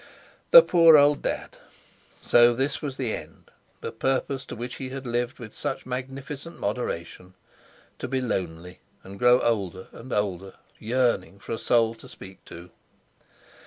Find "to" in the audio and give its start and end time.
4.45-4.55, 7.99-8.07, 11.93-12.07, 12.45-12.71